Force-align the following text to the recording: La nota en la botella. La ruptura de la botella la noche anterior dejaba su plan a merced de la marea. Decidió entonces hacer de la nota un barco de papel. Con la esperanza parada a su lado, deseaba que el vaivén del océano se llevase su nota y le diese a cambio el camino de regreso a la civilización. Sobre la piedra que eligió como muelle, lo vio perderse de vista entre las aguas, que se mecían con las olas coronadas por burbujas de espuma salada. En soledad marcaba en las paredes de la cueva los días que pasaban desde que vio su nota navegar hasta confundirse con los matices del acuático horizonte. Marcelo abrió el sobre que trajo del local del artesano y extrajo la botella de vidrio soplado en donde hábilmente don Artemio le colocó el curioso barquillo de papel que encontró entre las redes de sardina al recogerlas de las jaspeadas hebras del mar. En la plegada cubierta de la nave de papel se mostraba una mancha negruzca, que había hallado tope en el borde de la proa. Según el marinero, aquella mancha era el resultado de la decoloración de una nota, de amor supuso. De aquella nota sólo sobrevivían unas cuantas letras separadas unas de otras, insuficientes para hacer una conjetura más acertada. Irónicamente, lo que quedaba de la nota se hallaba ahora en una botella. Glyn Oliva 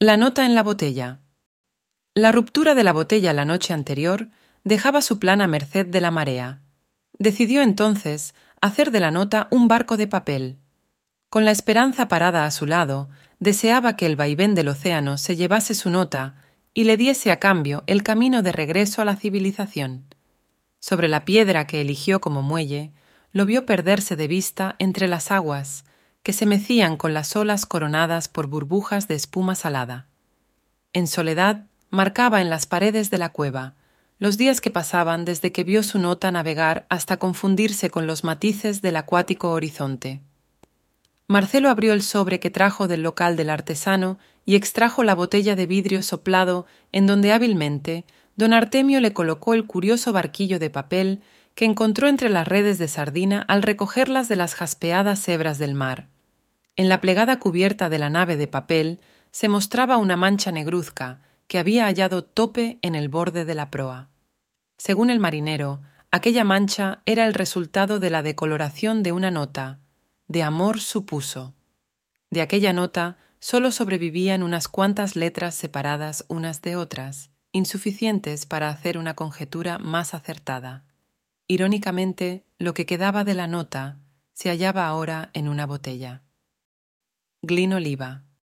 La 0.00 0.16
nota 0.16 0.46
en 0.46 0.54
la 0.54 0.62
botella. 0.62 1.18
La 2.14 2.30
ruptura 2.30 2.76
de 2.76 2.84
la 2.84 2.92
botella 2.92 3.32
la 3.32 3.44
noche 3.44 3.74
anterior 3.74 4.28
dejaba 4.62 5.02
su 5.02 5.18
plan 5.18 5.40
a 5.40 5.48
merced 5.48 5.86
de 5.86 6.00
la 6.00 6.12
marea. 6.12 6.62
Decidió 7.18 7.62
entonces 7.62 8.32
hacer 8.60 8.92
de 8.92 9.00
la 9.00 9.10
nota 9.10 9.48
un 9.50 9.66
barco 9.66 9.96
de 9.96 10.06
papel. 10.06 10.60
Con 11.30 11.44
la 11.44 11.50
esperanza 11.50 12.06
parada 12.06 12.44
a 12.44 12.52
su 12.52 12.64
lado, 12.64 13.08
deseaba 13.40 13.96
que 13.96 14.06
el 14.06 14.14
vaivén 14.14 14.54
del 14.54 14.68
océano 14.68 15.18
se 15.18 15.34
llevase 15.34 15.74
su 15.74 15.90
nota 15.90 16.36
y 16.74 16.84
le 16.84 16.96
diese 16.96 17.32
a 17.32 17.40
cambio 17.40 17.82
el 17.88 18.04
camino 18.04 18.42
de 18.42 18.52
regreso 18.52 19.02
a 19.02 19.04
la 19.04 19.16
civilización. 19.16 20.14
Sobre 20.78 21.08
la 21.08 21.24
piedra 21.24 21.66
que 21.66 21.80
eligió 21.80 22.20
como 22.20 22.40
muelle, 22.42 22.92
lo 23.32 23.46
vio 23.46 23.66
perderse 23.66 24.14
de 24.14 24.28
vista 24.28 24.76
entre 24.78 25.08
las 25.08 25.32
aguas, 25.32 25.84
que 26.28 26.34
se 26.34 26.44
mecían 26.44 26.98
con 26.98 27.14
las 27.14 27.34
olas 27.36 27.64
coronadas 27.64 28.28
por 28.28 28.48
burbujas 28.48 29.08
de 29.08 29.14
espuma 29.14 29.54
salada. 29.54 30.08
En 30.92 31.06
soledad 31.06 31.64
marcaba 31.88 32.42
en 32.42 32.50
las 32.50 32.66
paredes 32.66 33.10
de 33.10 33.16
la 33.16 33.30
cueva 33.30 33.76
los 34.18 34.36
días 34.36 34.60
que 34.60 34.70
pasaban 34.70 35.24
desde 35.24 35.52
que 35.52 35.64
vio 35.64 35.82
su 35.82 35.98
nota 35.98 36.30
navegar 36.30 36.84
hasta 36.90 37.16
confundirse 37.16 37.88
con 37.88 38.06
los 38.06 38.24
matices 38.24 38.82
del 38.82 38.96
acuático 38.96 39.52
horizonte. 39.52 40.20
Marcelo 41.28 41.70
abrió 41.70 41.94
el 41.94 42.02
sobre 42.02 42.40
que 42.40 42.50
trajo 42.50 42.88
del 42.88 43.02
local 43.02 43.34
del 43.34 43.48
artesano 43.48 44.18
y 44.44 44.54
extrajo 44.54 45.04
la 45.04 45.14
botella 45.14 45.56
de 45.56 45.64
vidrio 45.64 46.02
soplado 46.02 46.66
en 46.92 47.06
donde 47.06 47.32
hábilmente 47.32 48.04
don 48.36 48.52
Artemio 48.52 49.00
le 49.00 49.14
colocó 49.14 49.54
el 49.54 49.64
curioso 49.64 50.12
barquillo 50.12 50.58
de 50.58 50.68
papel 50.68 51.22
que 51.54 51.64
encontró 51.64 52.06
entre 52.06 52.28
las 52.28 52.46
redes 52.46 52.76
de 52.76 52.88
sardina 52.88 53.40
al 53.48 53.62
recogerlas 53.62 54.28
de 54.28 54.36
las 54.36 54.54
jaspeadas 54.54 55.26
hebras 55.26 55.56
del 55.56 55.72
mar. 55.72 56.08
En 56.78 56.88
la 56.88 57.00
plegada 57.00 57.40
cubierta 57.40 57.88
de 57.88 57.98
la 57.98 58.08
nave 58.08 58.36
de 58.36 58.46
papel 58.46 59.00
se 59.32 59.48
mostraba 59.48 59.96
una 59.96 60.16
mancha 60.16 60.52
negruzca, 60.52 61.20
que 61.48 61.58
había 61.58 61.86
hallado 61.86 62.22
tope 62.22 62.78
en 62.82 62.94
el 62.94 63.08
borde 63.08 63.44
de 63.44 63.56
la 63.56 63.68
proa. 63.68 64.10
Según 64.76 65.10
el 65.10 65.18
marinero, 65.18 65.80
aquella 66.12 66.44
mancha 66.44 67.02
era 67.04 67.26
el 67.26 67.34
resultado 67.34 67.98
de 67.98 68.10
la 68.10 68.22
decoloración 68.22 69.02
de 69.02 69.10
una 69.10 69.32
nota, 69.32 69.80
de 70.28 70.44
amor 70.44 70.78
supuso. 70.78 71.52
De 72.30 72.42
aquella 72.42 72.72
nota 72.72 73.16
sólo 73.40 73.72
sobrevivían 73.72 74.44
unas 74.44 74.68
cuantas 74.68 75.16
letras 75.16 75.56
separadas 75.56 76.26
unas 76.28 76.62
de 76.62 76.76
otras, 76.76 77.30
insuficientes 77.50 78.46
para 78.46 78.68
hacer 78.68 78.98
una 78.98 79.14
conjetura 79.14 79.78
más 79.78 80.14
acertada. 80.14 80.84
Irónicamente, 81.48 82.44
lo 82.56 82.72
que 82.72 82.86
quedaba 82.86 83.24
de 83.24 83.34
la 83.34 83.48
nota 83.48 83.98
se 84.32 84.48
hallaba 84.48 84.86
ahora 84.86 85.30
en 85.32 85.48
una 85.48 85.66
botella. 85.66 86.22
Glyn 87.42 87.72
Oliva 87.72 88.24